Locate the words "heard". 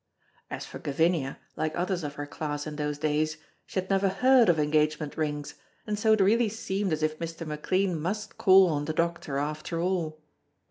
4.09-4.49